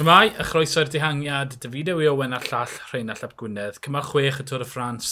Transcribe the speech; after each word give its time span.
Tymai, 0.00 0.30
y 0.32 0.44
chroeso'r 0.48 0.88
dihangiad, 0.88 1.58
David 1.60 1.90
Ewy 1.92 2.06
Owen 2.08 2.32
a'r 2.32 2.46
llall 2.48 2.70
Rheinald 2.88 3.20
Llap 3.20 3.34
Gwynedd. 3.36 3.82
Cymal 3.84 4.06
chwech 4.08 4.38
y 4.40 4.46
Tôr 4.48 4.62
y 4.64 4.66
Ffrans, 4.70 5.10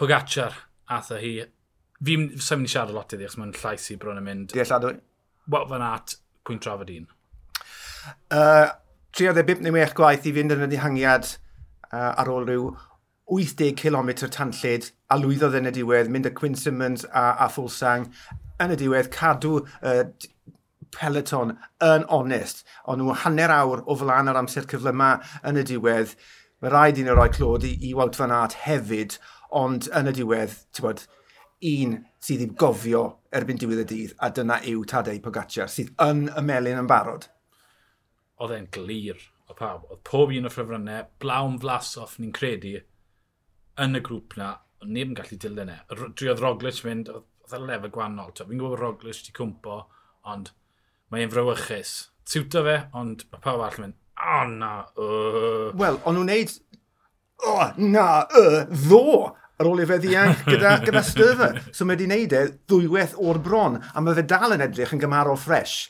Pogacar 0.00 0.54
atho 0.96 1.18
hi. 1.20 1.34
Fi'n 2.08 2.24
sa'n 2.40 2.62
mynd 2.62 2.70
i 2.70 2.72
siarad 2.72 2.96
lot 2.96 3.12
iddi, 3.12 3.26
achos 3.28 3.36
mae'n 3.36 3.52
llais 3.58 3.90
i 3.92 3.98
bron 4.00 4.16
yn 4.16 4.24
mynd. 4.24 4.54
Di 4.54 4.62
alladwy. 4.64 4.94
Wel, 5.52 5.68
fan 5.68 5.84
at, 5.84 6.16
pwynt 6.48 6.64
trafod 6.64 6.94
un. 6.94 7.10
Uh, 8.32 8.72
35 9.20 9.60
neu 9.66 9.76
mech 9.76 9.92
gwaith 10.00 10.24
i 10.24 10.32
fynd 10.38 10.56
yn 10.56 10.64
y 10.64 10.72
dihangiad 10.72 11.28
uh, 11.34 12.14
ar 12.14 12.32
ôl 12.32 12.48
rhyw 12.48 12.70
80 13.36 13.76
km 13.82 14.14
tanllyd 14.32 14.88
a 15.12 15.20
lwyddodd 15.20 15.60
yn 15.60 15.68
y 15.68 15.76
diwedd, 15.76 16.08
mynd 16.08 16.32
y 16.32 16.36
Quinn 16.40 16.56
Simmons 16.56 17.04
a, 17.12 17.34
a 17.36 17.52
Fulsang 17.52 18.08
yn 18.64 18.72
y 18.72 18.80
diwedd, 18.80 19.12
cadw 19.12 19.58
uh, 19.60 20.06
peleton 20.94 21.54
yn 21.84 22.04
onest, 22.12 22.64
ond 22.84 23.02
nhw 23.02 23.16
hanner 23.22 23.54
awr 23.54 23.84
o 23.86 23.96
flaen 24.00 24.30
yr 24.30 24.40
amser 24.40 24.68
cyflyma 24.70 25.14
yn 25.46 25.60
y 25.60 25.64
diwedd, 25.70 26.14
mae 26.60 26.72
rhaid 26.72 27.00
i 27.00 27.06
ni 27.06 27.16
roi 27.16 27.30
clod 27.32 27.64
i, 27.68 27.74
i 27.88 27.94
Wout 27.96 28.18
Van 28.20 28.34
Aert 28.34 28.58
hefyd, 28.66 29.16
ond 29.56 29.88
yn 29.96 30.10
y 30.10 30.14
diwedd, 30.20 30.54
ti'n 30.74 30.86
bod, 30.86 31.04
un 31.70 31.98
sydd 32.24 32.44
i'w 32.46 32.54
gofio 32.60 33.02
erbyn 33.36 33.60
diwedd 33.60 33.84
y 33.84 33.88
dydd, 33.90 34.14
a 34.18 34.30
dyna 34.34 34.60
yw 34.68 34.84
Tadei 34.88 35.20
Pogacar, 35.24 35.70
sydd 35.72 35.92
yn 36.04 36.26
y 36.28 36.44
melin 36.44 36.80
yn 36.82 36.90
barod. 36.90 37.28
Oedd 38.40 38.56
e'n 38.56 38.70
glir 38.72 39.20
o 39.50 39.56
pawb. 39.56 39.88
Oedd 39.90 40.04
pob 40.08 40.32
un 40.36 40.48
o 40.48 40.52
ffrifrynnau, 40.52 41.08
blawn 41.22 41.58
flasoff, 41.60 42.16
ni'n 42.20 42.32
credu, 42.36 42.78
yn 43.80 43.98
y 43.98 44.02
grŵp 44.04 44.36
na, 44.40 44.54
ond 44.80 44.94
neb 44.96 45.10
yn 45.10 45.18
gallu 45.18 45.38
dilyn 45.40 45.72
e. 45.74 45.78
Driodd 45.92 46.42
Roglic 46.44 46.80
fynd, 46.84 47.10
oedd 47.12 47.56
y 47.56 47.60
lefel 47.66 47.92
gwannol. 47.94 48.32
Fi'n 48.36 48.56
gwybod 48.56 48.76
bod 48.76 48.82
Roglic 48.84 49.20
wedi 49.20 49.36
cwmpo, 49.36 49.82
ond 50.32 50.52
mae 51.10 51.24
e'n 51.24 51.32
frywychus. 51.32 51.94
Tiwto 52.30 52.62
fe, 52.66 52.76
ond 52.96 53.24
mae 53.32 53.42
pawb 53.42 53.64
all 53.66 53.78
yn 53.80 53.86
mynd, 53.88 53.96
o 54.20 54.34
oh, 54.36 54.50
na, 54.52 54.72
uh. 55.00 55.70
Wel, 55.80 55.98
ond 56.06 56.18
nhw'n 56.20 56.28
neud, 56.30 56.52
o 57.40 57.54
oh, 57.56 57.70
na, 57.82 58.06
uh, 58.38 58.60
ddo, 58.70 59.30
ar 59.60 59.68
ôl 59.68 59.82
i 59.82 59.88
fe 59.88 59.98
ddianc 60.00 60.44
gyda, 60.50 60.76
gyda 60.84 61.02
styfa. 61.04 61.50
So 61.74 61.84
mae 61.84 61.98
wedi 61.98 62.06
wneud 62.08 62.36
e 62.36 62.44
ddwywaith 62.70 63.16
o'r 63.18 63.40
bron, 63.42 63.80
a 63.80 64.04
mae 64.04 64.16
fe 64.18 64.24
dal 64.30 64.54
yn 64.56 64.64
edrych 64.68 64.94
yn 64.96 65.02
gymarol 65.02 65.40
ffres. 65.40 65.80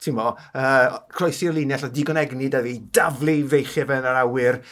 Ti'n 0.00 0.16
mo, 0.16 0.30
uh, 0.32 1.00
croesi'r 1.12 1.52
linell 1.58 1.84
o 1.84 1.92
digon 1.92 2.18
egni 2.22 2.48
da 2.52 2.62
fi, 2.64 2.78
daflu 2.96 3.36
feichiau 3.52 3.90
fe 3.90 4.00
yn 4.00 4.08
yr 4.08 4.22
awyr. 4.22 4.62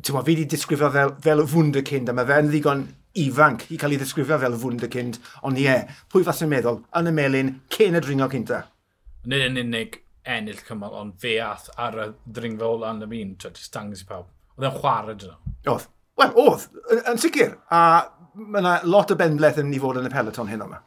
Ti'n 0.00 0.16
mo, 0.16 0.24
fi 0.26 0.34
wedi 0.34 0.48
disgrifio 0.50 0.90
fel, 0.90 1.14
fel 1.22 1.44
wunderkind, 1.54 2.10
a 2.10 2.16
mae 2.16 2.26
fe'n 2.26 2.50
ddigon 2.50 2.82
ifanc 3.20 3.68
i 3.70 3.78
cael 3.78 3.94
ei 3.94 4.02
ddisgrifio 4.02 4.40
fel 4.42 4.58
wunderkind, 4.58 5.22
ond 5.46 5.58
ie, 5.58 5.68
yeah, 5.68 6.02
pwy 6.10 6.26
fas 6.26 6.42
yn 6.42 6.50
meddwl, 6.50 6.82
yn 6.98 7.10
y 7.10 7.14
melin, 7.14 7.54
cyn 7.70 7.98
y 7.98 8.02
dringo 8.02 8.30
cynta 8.32 8.64
nid 9.28 9.46
yn 9.48 9.60
unig 9.64 10.00
ennill 10.28 10.60
cymal, 10.66 10.94
ond 11.00 11.16
fe 11.20 11.38
ath 11.44 11.70
ar 11.80 11.98
y 11.98 12.06
ddringfa 12.28 12.68
o 12.68 12.76
lan 12.82 13.02
am 13.04 13.16
un, 13.16 13.34
ti'n 13.40 13.56
dangos 13.74 14.04
i 14.04 14.08
pawb. 14.08 14.28
Oedd 14.56 14.68
e'n 14.68 14.78
chwarae 14.78 15.16
dyn 15.16 15.32
nhw. 15.32 15.54
Oedd. 15.74 15.88
Wel, 16.20 16.34
oedd, 16.36 16.66
yn, 17.00 17.20
sicr. 17.20 17.56
A 17.72 17.80
mae 18.34 18.60
yna 18.60 18.74
lot 18.84 19.12
o 19.12 19.16
bendleth 19.18 19.60
yn 19.60 19.68
mynd 19.70 19.78
i 19.78 19.82
fod 19.82 20.00
yn 20.00 20.08
y 20.08 20.12
peloton 20.12 20.50
hyn 20.50 20.64
o'ma. 20.66 20.82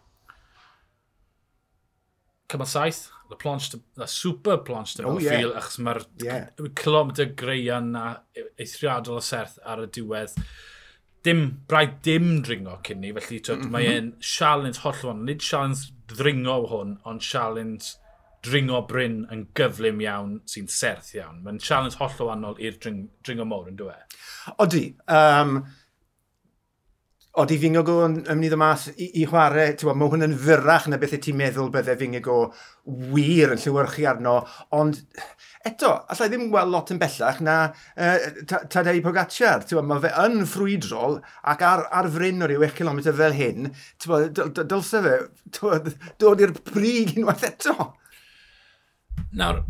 Cymal 2.53 2.69
saith, 2.69 3.07
y 3.33 3.39
planche, 3.39 3.79
y 3.97 4.07
super 4.11 4.61
planche 4.67 4.99
dyma 4.99 5.15
oh, 5.15 5.21
yeah. 5.21 5.39
ffil, 5.39 5.55
achos 5.57 5.79
mae'r 5.81 6.03
yeah. 6.21 6.45
kilometr 6.77 7.33
greia 7.39 7.79
na 7.81 8.05
e-, 8.37 8.45
eithriadol 8.61 9.17
o 9.17 9.25
serth 9.25 9.57
ar 9.65 9.81
y 9.87 9.89
diwedd. 9.97 10.37
Dim, 11.23 11.43
braidd 11.71 11.97
dim 12.05 12.29
dringo 12.43 12.77
cyn 12.85 12.99
ni, 13.01 13.13
felly 13.15 13.39
mm 13.39 13.61
-hmm. 13.61 13.73
mae 13.73 13.89
e'n 13.89 14.13
sialens 14.19 14.83
hollol 14.83 15.13
hon. 15.13 15.25
Nid 15.25 15.41
sialens 15.41 15.87
ddringo 16.11 16.59
hwn, 16.69 16.97
ond 17.09 17.23
sialens 17.25 17.95
dringo 18.44 18.81
Bryn 18.88 19.22
yn 19.33 19.45
gyflym 19.58 20.02
iawn 20.03 20.39
sy'n 20.49 20.67
serth 20.72 21.13
iawn. 21.17 21.39
Mae'n 21.45 21.61
challenge 21.63 21.99
holl 22.02 22.25
o 22.25 22.31
wannol 22.31 22.59
i'r 22.59 22.75
dring, 22.81 23.08
dringo 23.23 23.47
môr 23.47 23.69
yn 23.72 23.79
dweud. 23.79 24.19
Odi. 24.63 24.90
Um, 25.07 25.62
odi 27.41 27.56
Fingogo 27.57 27.95
yn 28.06 28.19
ymwneud 28.29 28.53
y 28.53 28.57
math 28.62 28.84
i, 28.94 29.07
i 29.17 29.23
chwarae, 29.25 29.72
ti'n 29.79 29.97
mae 29.97 30.12
hwn 30.12 30.25
yn 30.28 30.35
fyrrach 30.38 30.85
na 30.91 31.00
beth 31.01 31.16
y 31.17 31.19
ti'n 31.23 31.40
meddwl 31.40 31.72
bydde 31.73 31.95
Fingogo 31.97 32.35
wir 33.16 33.56
yn 33.56 33.63
llywyrchu 33.63 34.06
arno, 34.12 34.35
ond 34.78 35.00
eto, 35.66 35.96
allai 36.13 36.28
ddim 36.29 36.46
gweld 36.51 36.69
lot 36.69 36.94
yn 36.94 37.01
bellach 37.01 37.41
na 37.41 37.56
uh, 37.72 38.28
Tadei 38.46 39.01
Pogacar, 39.01 39.66
ti'n 39.66 39.90
mae 39.90 40.03
fe 40.03 40.13
yn 40.28 40.44
ffrwydrol 40.46 41.17
ac 41.56 41.66
ar, 41.66 41.88
ar 41.90 42.12
fryn 42.13 42.46
o 42.46 42.51
ryw 42.51 42.67
1 42.67 42.78
km 42.78 43.01
fel 43.09 43.38
hyn, 43.40 43.73
ti'n 44.03 44.62
dylse 44.62 45.01
fe 45.07 45.17
dod 45.57 46.46
i'r 46.46 46.57
brig 46.69 47.17
unwaith 47.17 47.50
eto. 47.50 47.94
Nawr, 49.40 49.63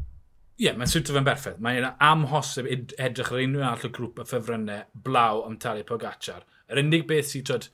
ie, 0.58 0.66
yeah, 0.66 0.78
mae'n 0.78 0.92
swto 0.92 1.16
fe'n 1.16 1.28
berffaith. 1.28 1.60
Mae'n 1.64 1.88
amhosib 1.92 2.70
edrych 2.72 3.32
ar 3.34 3.44
unrhyw 3.44 3.68
all 3.68 3.88
o 3.88 3.92
grŵp 3.98 4.24
y 4.24 4.28
ffefrynnau 4.30 4.88
blaw 5.06 5.44
am 5.48 5.58
talu 5.62 5.86
Pogacar. 5.88 6.44
Yr 6.72 6.82
unig 6.84 7.06
beth 7.10 7.32
sy'n 7.32 7.46
twyd, 7.50 7.70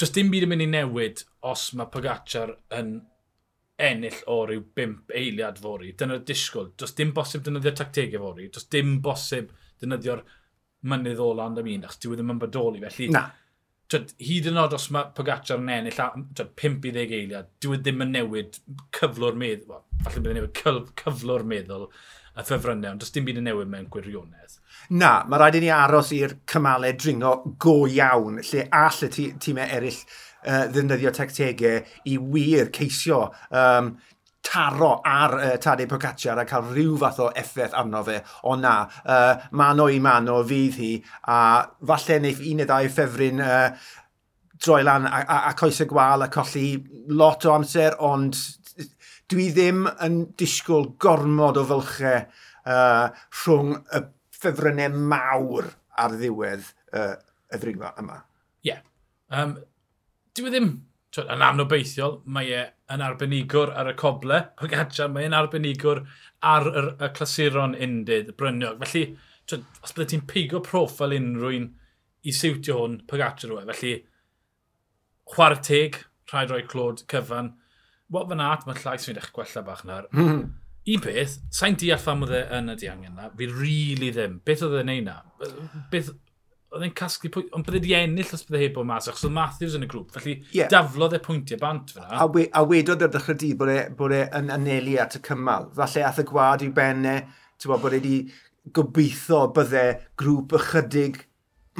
does 0.00 0.14
dim 0.14 0.32
byd 0.32 0.46
yn 0.46 0.52
mynd 0.52 0.66
i 0.66 0.70
newid 0.72 1.24
os 1.52 1.68
mae 1.78 1.90
Pogacar 1.92 2.56
yn 2.78 2.96
ennill 3.86 4.22
o 4.32 4.40
ryw 4.48 4.62
5 4.78 5.14
eiliad 5.20 5.60
fori. 5.60 5.92
Dyna'r 5.98 6.24
disgwyl. 6.26 6.70
Does 6.80 6.94
dim 6.96 7.12
bosib 7.16 7.44
dynyddio 7.44 7.74
tactegau 7.76 8.22
fori. 8.24 8.50
Does 8.52 8.68
dim 8.72 8.98
bosib 9.04 9.50
dynyddio'r 9.82 10.22
mynydd 10.86 11.20
o 11.20 11.32
land 11.36 11.60
am 11.60 11.68
un, 11.68 11.84
achos 11.84 12.00
dyw 12.00 12.14
e 12.14 12.20
ddim 12.20 12.32
yn 12.36 12.40
bodoli. 12.40 12.80
Felly, 12.86 13.10
Na 13.12 13.26
twyd, 13.92 14.12
hyd 14.28 14.50
yn 14.50 14.60
oed 14.60 14.76
os 14.76 14.88
mae 14.94 15.10
Pogacar 15.16 15.60
yn 15.60 15.72
ennill 15.72 16.02
twyd, 16.36 16.52
5 16.62 16.86
i 16.90 16.92
10 16.96 17.16
eiliad, 17.20 17.50
dwi 17.62 17.78
e 17.78 17.82
ddim 17.82 18.04
yn 18.06 18.14
newid 18.16 18.60
cyflwr 18.96 19.38
meddwl, 19.38 19.76
well, 19.76 19.84
falle 20.04 20.22
bydd 20.22 20.32
yn 20.32 20.40
newid 20.40 20.54
cyf, 20.60 20.92
cyflwr 21.02 21.46
meddwl 21.52 21.88
y 22.36 22.44
ffefrynnau, 22.44 22.92
ond 22.92 23.02
does 23.02 23.14
dim 23.14 23.26
byd 23.28 23.40
yn 23.40 23.48
newid 23.48 23.70
mewn 23.72 23.88
gwirionedd. 23.92 24.58
Na, 25.00 25.12
mae 25.26 25.40
rhaid 25.40 25.58
i 25.58 25.62
ni 25.64 25.70
aros 25.72 26.12
i'r 26.14 26.36
cymalau 26.50 26.92
dringo 26.98 27.36
go 27.62 27.78
iawn, 27.88 28.42
lle 28.44 28.66
all 28.76 29.06
y 29.06 29.10
tîmau 29.14 29.64
eraill 29.78 30.02
uh, 30.46 30.66
ddefnyddio 30.70 31.14
tactegau 31.16 31.80
i 32.10 32.18
wir 32.20 32.70
ceisio 32.76 33.22
um, 33.50 33.94
taro 34.46 34.92
ar 35.04 35.36
uh, 35.36 35.52
Tadej 35.62 35.88
Pogacar 35.90 36.38
a 36.38 36.46
cael 36.48 36.70
rhyw 36.70 36.96
fath 37.00 37.20
o 37.24 37.28
effaith 37.34 37.74
arno 37.74 38.02
fe. 38.06 38.20
O 38.46 38.56
na, 38.56 38.78
uh, 39.04 39.34
mano 39.58 39.88
i 39.90 40.00
mano 40.00 40.40
fydd 40.46 40.80
hi 40.80 40.90
a 41.32 41.38
falle 41.90 42.20
neiff 42.22 42.42
un 42.44 42.62
neu 42.62 42.68
ddau 42.68 42.90
ffefryn 42.92 43.42
uh, 43.42 43.68
droi 44.62 44.82
lan 44.86 45.06
a, 45.08 45.20
a, 45.20 45.38
a 45.50 45.54
coes 45.58 45.82
y 45.82 45.88
gwal 45.90 46.24
a 46.24 46.30
colli 46.32 46.68
lot 47.12 47.44
o 47.46 47.54
amser, 47.56 47.98
ond 48.00 48.38
dwi 49.30 49.50
ddim 49.54 49.86
yn 50.06 50.20
disgwyl 50.38 50.92
gormod 51.02 51.58
o 51.60 51.64
fylchau 51.66 52.22
uh, 52.22 53.08
rhwng 53.42 53.74
y 53.76 54.02
ffefrynnau 54.36 55.00
mawr 55.12 55.72
ar 55.98 56.14
ddiwedd 56.14 56.66
uh, 56.94 57.14
y 57.50 57.60
ddringfa 57.60 57.94
yma. 58.02 58.20
Ie. 58.62 58.70
Yeah. 58.70 58.84
Um, 59.34 59.56
dwi 60.36 60.50
e 60.50 60.54
ddim 60.54 60.70
yn 61.22 61.44
anobeithiol, 61.44 62.20
mae 62.32 62.50
e 62.52 62.64
yn 62.92 63.04
arbenigwr 63.04 63.72
ar 63.78 63.90
y 63.90 63.94
coble, 63.98 64.40
o 64.60 64.68
gadja, 64.70 65.08
mae 65.12 65.26
e'n 65.26 65.36
arbenigwr 65.36 66.02
ar 66.46 66.68
y, 66.70 66.82
y 67.02 67.08
clasuron 67.16 67.76
undydd, 67.86 68.34
bryniog. 68.38 68.82
Felly, 68.84 69.04
twyd, 69.48 69.64
os 69.82 69.94
byddai 69.96 70.10
ti'n 70.12 70.26
pigo 70.30 70.60
profil 70.64 71.16
unrhyw'n 71.16 71.70
i 72.26 72.34
siwtio 72.34 72.80
hwn, 72.80 73.00
Pogacar 73.10 73.54
yw 73.54 73.62
e. 73.62 73.66
Felly, 73.72 73.94
chwarae 75.32 75.62
teg, 75.66 76.02
rhaid 76.32 76.52
roi 76.52 76.62
clod 76.68 77.02
cyfan. 77.10 77.54
Wat 78.14 78.28
fan 78.30 78.44
at, 78.44 78.66
mae 78.66 78.78
llais 78.82 79.08
fi'n 79.08 79.18
eich 79.18 79.32
gwella 79.34 79.64
bach 79.66 79.84
nawr. 79.88 80.08
Mm. 80.14 80.46
Un 80.86 81.00
peth, 81.02 81.40
sa'n 81.50 81.74
deall 81.82 82.04
am 82.12 82.20
oedd 82.22 82.36
e 82.36 82.40
yn 82.54 82.70
y 82.70 82.76
diangen 82.78 83.16
na, 83.18 83.32
fi 83.34 83.48
rili 83.50 83.56
really 83.58 84.10
ddim. 84.14 84.36
Beth 84.46 84.62
oedd 84.62 84.76
e'n 84.78 84.86
neud 84.92 85.08
na? 85.08 85.16
Beth, 85.90 86.12
oedd 86.74 86.84
e'n 86.86 86.94
casglu 86.96 87.30
pwynt, 87.32 87.52
ond 87.56 87.66
bydde 87.66 87.82
di 87.84 87.94
ennill 87.96 88.32
os 88.34 88.44
bydde 88.46 88.62
heb 88.64 88.80
o 88.80 88.84
mas, 88.86 89.06
achos 89.10 89.26
oedd 89.28 89.36
Matthews 89.36 89.76
yn 89.78 89.86
y 89.86 89.90
grŵp, 89.90 90.10
felly 90.16 90.34
yeah. 90.54 90.70
daflodd 90.72 91.16
e 91.16 91.20
pwyntiau 91.22 91.60
bant 91.62 91.92
fyna. 91.94 92.08
A, 92.10 92.26
we, 92.32 92.48
a 92.50 92.64
wedodd 92.66 93.04
yr 93.06 93.12
dechrau 93.14 93.38
di 93.40 93.52
bod 93.58 93.72
e, 93.72 93.78
bod 93.98 94.14
e 94.16 94.24
yn 94.38 94.50
anelu 94.54 94.96
at 95.02 95.18
y 95.18 95.22
cymal. 95.26 95.70
Falle 95.76 96.04
ath 96.08 96.22
y 96.22 96.26
gwad 96.28 96.64
i 96.66 96.70
benne, 96.74 97.16
ti'n 97.56 97.72
bod, 97.72 97.82
bod 97.84 97.96
e 97.96 98.02
di 98.04 98.16
gobeithio 98.76 99.44
bydde 99.56 99.86
grŵp 100.20 100.56
ychydig 100.58 101.22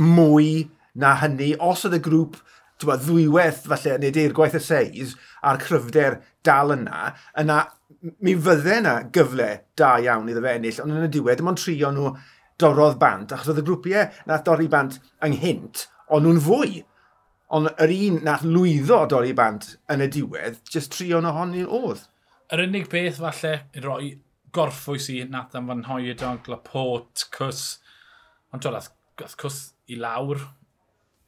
mwy 0.01 0.69
na 1.03 1.17
hynny, 1.23 1.55
os 1.61 1.85
oedd 1.89 1.99
y 1.99 2.03
grŵp 2.07 2.39
bod, 2.85 3.03
ddwywaith, 3.03 3.65
falle, 3.71 3.97
neu 4.03 4.13
deir 4.13 4.35
gwaith 4.37 4.59
y 4.59 4.63
seis, 4.63 5.17
a'r 5.47 5.61
cryfder 5.63 6.21
dal 6.45 6.75
yna, 6.77 7.11
yna 7.41 7.63
mi 8.23 8.35
fydde 8.39 8.81
yna 8.83 8.95
gyfle 9.15 9.49
da 9.79 9.97
iawn 10.03 10.29
iddo 10.31 10.43
fe 10.45 10.57
ennill, 10.59 10.81
ond 10.85 10.95
yn 10.95 11.07
y 11.07 11.13
diwedd, 11.15 11.41
dim 11.41 11.51
ond 11.51 11.61
trio 11.61 11.93
nhw 11.95 12.13
dorodd 12.61 12.99
bant, 13.01 13.33
achos 13.33 13.53
oedd 13.53 13.63
y 13.63 13.65
grwpiau 13.67 14.11
nath 14.29 14.45
dorri 14.47 14.69
bant 14.73 14.99
ynghynt, 15.27 15.87
ond 16.09 16.27
nhw'n 16.27 16.43
fwy. 16.45 16.83
Ond 17.57 17.71
yr 17.83 17.93
un 17.95 18.21
nath 18.27 18.45
lwyddo 18.47 19.05
dorri 19.13 19.35
bant 19.39 19.75
yn 19.93 20.03
y 20.03 20.11
diwedd, 20.17 20.61
jyst 20.73 20.95
tri 20.97 21.13
o'n 21.15 21.29
ohoni 21.29 21.63
oedd. 21.65 22.07
Yr 22.53 22.65
unig 22.67 22.89
beth 22.91 23.21
falle 23.23 23.55
i 23.77 23.83
roi 23.85 24.13
gorffwys 24.57 25.09
i 25.13 25.21
nath 25.31 25.55
am 25.59 25.71
fan 25.71 25.87
hoi 25.91 26.03
hoedog, 26.09 26.51
laport, 26.51 27.27
cws, 27.35 27.65
ond 28.53 28.65
to 28.65 28.73
nath 28.75 28.93
cws 29.21 29.61
i 29.93 29.99
lawr 30.01 30.43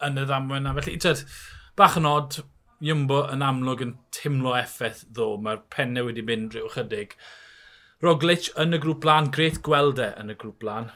yn 0.06 0.18
y 0.18 0.26
ddamwen 0.26 0.66
na. 0.66 0.74
Felly, 0.78 0.96
tyd, 1.02 1.24
bach 1.78 1.98
yn 2.00 2.08
od, 2.08 2.40
Iwmbo 2.78 3.24
yn 3.34 3.42
amlwg 3.42 3.80
yn 3.82 3.96
timlo 4.14 4.52
effaith 4.54 5.00
ddo, 5.10 5.32
mae'r 5.42 5.64
pennau 5.74 6.06
wedi 6.06 6.22
mynd 6.22 6.54
rhyw 6.54 6.68
chydig. 6.76 7.16
Roglic 8.04 8.52
yn 8.62 8.76
y 8.76 8.78
grŵp 8.84 9.00
blaen, 9.02 9.30
gret 9.34 9.58
gweld 9.66 9.98
e 9.98 10.12
yn 10.20 10.30
y 10.30 10.36
grŵp 10.38 10.60
blaen 10.62 10.92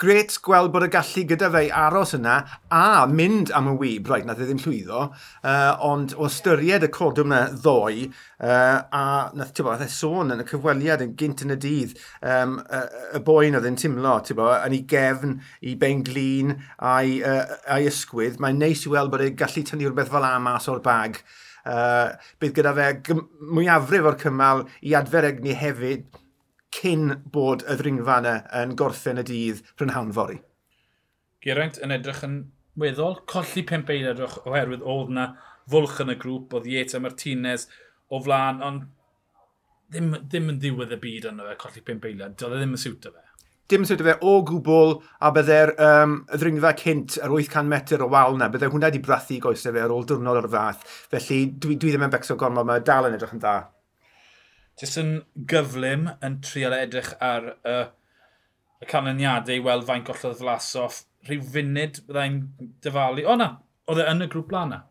gret 0.00 0.32
gweld 0.42 0.72
bod 0.74 0.84
y 0.88 0.88
gallu 0.90 1.22
gyda 1.30 1.48
fe 1.54 1.60
i 1.68 1.70
aros 1.84 2.14
yna 2.16 2.34
a 2.74 3.04
mynd 3.06 3.52
am 3.54 3.68
y 3.70 3.74
wyb, 3.78 4.08
rhaid, 4.10 4.26
nath 4.26 4.40
e 4.42 4.48
ddim 4.48 4.58
llwyddo, 4.64 5.04
uh, 5.46 5.84
ond 5.86 6.16
o 6.18 6.26
ystyried 6.26 6.86
y 6.86 6.90
codwm 6.94 7.30
yna 7.30 7.42
ddoe, 7.62 8.08
uh, 8.42 8.80
a 8.90 9.04
nath, 9.38 9.52
ti'n 9.54 9.68
nath 9.70 9.84
e 9.86 9.88
sôn 9.94 10.34
yn 10.34 10.42
y 10.42 10.48
cyfweliad 10.48 11.04
yn 11.04 11.14
gynt 11.20 11.44
yn 11.46 11.54
y 11.54 11.58
dydd, 11.62 11.94
um, 12.26 12.58
y, 12.64 12.82
y 13.14 13.22
boen 13.28 13.60
oedd 13.60 13.70
yn 13.70 13.78
timlo, 13.84 14.16
ti'n 14.26 14.42
yn 14.42 14.76
ei 14.80 14.82
gefn, 14.90 15.38
i 15.62 15.76
ben 15.78 16.02
glin, 16.06 16.56
a'i, 16.82 17.20
uh, 17.22 17.54
ai 17.76 17.86
ysgwydd, 17.92 18.42
mae'n 18.42 18.58
neis 18.64 18.82
i 18.88 18.94
weld 18.94 19.14
bod 19.14 19.22
e'n 19.22 19.38
gallu 19.38 19.62
tynnu 19.62 19.88
rhywbeth 19.88 20.10
fel 20.10 20.26
amas 20.32 20.70
o'r 20.72 20.82
bag. 20.82 21.22
Uh, 21.64 22.10
bydd 22.42 22.58
gyda 22.58 22.74
fe 22.76 23.16
mwyafrif 23.54 24.10
o'r 24.10 24.20
cymal 24.20 24.66
i 24.84 24.98
adfer 24.98 25.30
egni 25.30 25.54
hefyd, 25.56 26.04
cyn 26.74 27.14
bod 27.34 27.62
y 27.68 27.78
ddringfa 27.78 28.18
yna 28.22 28.34
yn 28.62 28.74
gorffen 28.78 29.20
y 29.22 29.24
dydd 29.28 29.62
prynhawn 29.78 30.12
fori. 30.16 30.40
Geraint 31.44 31.78
yn 31.84 31.94
edrych 31.94 32.22
yn 32.26 32.38
weddol, 32.80 33.20
colli 33.30 33.62
pimp 33.68 33.90
eilad 33.92 34.22
oherwydd 34.24 34.84
oedd 34.94 35.12
na 35.14 35.28
fwlch 35.70 36.00
yn 36.04 36.14
y 36.14 36.16
grŵp, 36.20 36.56
oedd 36.56 36.70
Ieta 36.70 37.00
Martinez 37.02 37.68
o 38.10 38.20
flaen, 38.24 38.62
ond 38.64 38.88
ddim, 39.92 40.14
ddim 40.24 40.50
yn 40.52 40.62
ddiwedd 40.62 40.96
y 40.96 40.98
byd 41.02 41.28
yna 41.30 41.50
fe, 41.50 41.58
colli 41.60 41.84
pimp 41.86 42.08
eilad, 42.08 42.34
e 42.34 42.50
ddim 42.56 42.74
yn 42.74 42.80
siwta 42.80 43.12
fe. 43.12 43.22
Dim 43.70 43.84
yn 43.84 43.88
siwta 43.88 44.04
fe 44.04 44.16
o 44.28 44.34
gwbl, 44.48 44.98
a 45.24 45.30
byddai'r 45.34 45.74
um, 45.86 46.18
ddringfa 46.34 46.74
cynt 46.80 47.18
yr 47.20 47.32
800 47.32 47.70
metr 47.70 48.04
o 48.04 48.10
wal 48.12 48.36
na, 48.40 48.50
byddai 48.52 48.72
hwnna 48.72 48.90
wedi 48.90 49.04
brathu 49.04 49.38
goesau 49.44 49.72
fe 49.76 49.84
ar 49.84 49.94
ôl 49.94 50.04
diwrnod 50.08 50.42
o'r 50.42 50.50
fath, 50.52 50.84
felly 51.12 51.44
dwi, 51.54 51.78
dwi 51.78 51.94
ddim 51.94 52.08
yn 52.08 52.12
becso 52.12 52.36
gormod, 52.40 52.68
mae 52.68 52.84
dal 52.84 53.08
yn 53.08 53.16
edrych 53.16 53.36
yn 53.36 53.44
dda 53.44 53.56
jyst 54.80 54.98
yn 55.00 55.12
gyflym 55.50 56.08
yn 56.24 56.40
trial 56.44 56.74
edrych 56.76 57.12
ar 57.22 57.52
y, 57.54 57.76
y 58.82 58.88
canlyniadau 58.90 59.60
i 59.60 59.62
weld 59.64 59.86
faint 59.88 60.08
gollodd 60.08 60.40
Vlasov. 60.40 61.02
Rhyw 61.28 61.44
funud 61.54 62.00
byddai'n 62.08 62.40
dyfalu. 62.84 63.24
O 63.30 63.36
na, 63.40 63.52
oedd 63.90 64.02
e 64.02 64.08
yn 64.10 64.26
y 64.26 64.28
grŵp 64.32 64.50
blana. 64.50 64.82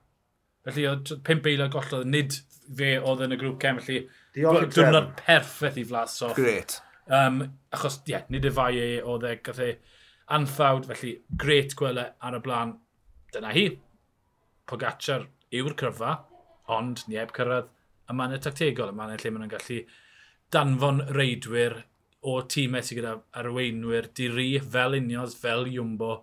Felly 0.63 0.87
oedd 0.87 1.11
pimp 1.27 1.49
aelod 1.51 1.73
gollodd, 1.73 2.07
nid 2.09 2.39
fe 2.77 2.95
oedd 3.01 3.25
yn 3.25 3.35
y 3.35 3.39
grŵp 3.41 3.59
cem. 3.61 3.81
Felly 3.83 4.05
dwrnod 4.37 5.11
perffaith 5.19 5.81
i 5.81 5.85
Vlasov. 5.89 6.35
Gret. 6.39 6.79
Um, 7.11 7.41
achos, 7.75 7.99
ie, 8.05 8.15
yeah, 8.15 8.23
nid 8.31 8.47
y 8.47 8.53
fai 8.55 8.71
e 8.79 8.87
oedd 9.03 9.27
e 9.27 9.35
gath 9.43 9.59
e 9.59 9.73
anffawd, 10.33 10.87
felly 10.87 11.17
gret 11.39 11.75
gwele 11.77 12.07
ar 12.23 12.39
y 12.39 12.41
blaen. 12.45 12.77
Dyna 13.35 13.51
hi. 13.53 13.67
Pogacar 14.69 15.27
yw'r 15.53 15.75
cryfa, 15.77 16.15
ond 16.71 17.03
ni 17.09 17.19
eb 17.19 17.35
cyrraedd 17.35 17.67
y 18.09 18.17
mannau 18.17 18.41
tactegol, 18.43 18.91
y 18.93 18.97
mannau 18.97 19.19
lle 19.19 19.31
maen 19.31 19.45
nhw'n 19.45 19.53
gallu 19.53 19.79
danfon 20.53 21.01
reidwyr 21.17 21.79
o 22.23 22.37
tîmau 22.47 22.85
sydd 22.85 23.01
gyda 23.01 23.15
arweinwyr 23.39 24.09
diri 24.15 24.49
fel 24.59 24.97
unios, 24.99 25.35
fel 25.39 25.67
Iwmbo. 25.71 26.17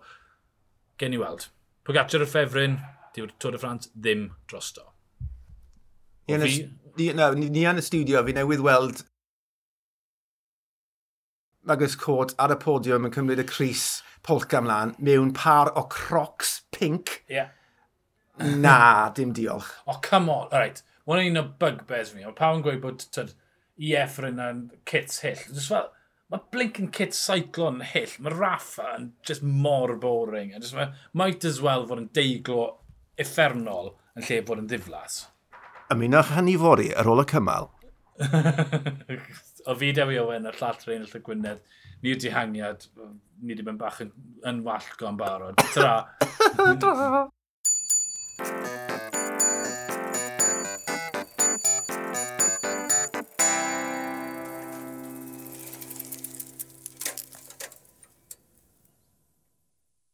Gen 1.01 1.17
i 1.17 1.21
weld. 1.21 1.47
Pogacar 1.85 2.25
y 2.25 2.29
ffefryn, 2.29 2.77
diw'r 3.15 3.33
Tôr 3.41 3.57
y 3.57 3.61
Ffrans 3.61 3.91
ddim 3.93 4.27
drosto. 4.49 4.87
Ni 6.29 6.37
yn, 6.37 6.45
fi... 6.45 6.67
ni, 6.97 7.09
no, 7.17 7.31
ni, 7.37 7.49
ni 7.53 7.65
yn 7.69 7.81
y 7.81 7.85
studio, 7.85 8.21
fi 8.25 8.37
newydd 8.37 8.63
weld 8.65 9.01
Magus 11.67 11.97
Cwrt 11.99 12.33
ar 12.41 12.53
y 12.55 12.57
podiwm 12.61 13.05
yn 13.05 13.13
cymryd 13.13 13.41
y 13.43 13.45
Cris 13.49 14.01
polca 14.25 14.61
mlaen 14.61 14.95
mewn 14.97 15.33
par 15.37 15.69
o 15.77 15.83
crocs 15.89 16.61
pink. 16.73 17.21
Yeah. 17.29 17.51
Na, 18.41 19.09
dim 19.13 19.33
diolch. 19.37 19.69
O, 19.85 19.93
oh, 19.93 19.99
come 20.01 20.29
on. 20.29 20.47
All 20.49 20.59
right. 20.59 20.81
Wna 21.09 21.25
un 21.29 21.41
o 21.41 21.45
bugbears 21.61 22.13
fi. 22.13 22.25
Mae 22.25 22.37
pawb 22.37 22.59
yn 22.59 22.65
gweud 22.65 22.83
bod 22.83 23.07
tyd, 23.15 23.33
Ieffrin 23.81 24.41
yn 24.43 24.61
kits 24.85 25.21
hyll. 25.25 25.41
Just 25.49 25.71
fel, 25.71 25.89
mae 26.31 26.43
blinking 26.53 26.91
kit 26.93 27.15
cyclon 27.17 27.81
yn 27.81 27.89
hyll. 27.93 28.15
Mae 28.21 28.35
Rafa 28.35 28.87
yn 28.97 29.11
just 29.27 29.43
mor 29.43 29.95
boring. 30.01 30.53
Just, 30.59 30.77
mae, 30.77 30.91
might 31.17 31.45
as 31.47 31.61
well 31.63 31.87
fod 31.89 32.03
yn 32.03 32.09
deiglo 32.15 32.61
effernol 33.21 33.95
yn 34.17 34.27
lle 34.27 34.41
bod 34.45 34.61
yn 34.61 34.69
ddiflas. 34.69 35.23
Ymunach 35.91 36.35
hynny 36.37 36.55
fori 36.59 36.91
ar 36.95 37.09
ôl 37.11 37.23
y 37.23 37.27
cymal. 37.31 37.71
o 39.69 39.75
fi 39.79 39.91
Dewi 39.97 40.19
Owen 40.21 40.47
a'r 40.47 40.59
llall 40.59 40.85
rhain 40.85 41.07
y 41.07 41.23
Gwynedd, 41.25 41.63
ni 42.03 42.13
wedi 42.13 42.31
hangiad, 42.33 42.85
ni 43.41 43.55
wedi 43.55 43.65
mynd 43.67 43.81
bach 43.81 44.01
yn, 44.05 44.13
yn 44.47 44.63
wallgo'n 44.67 45.19
barod. 45.19 45.65
Tra! 45.73 45.95
Tra! 46.83 47.27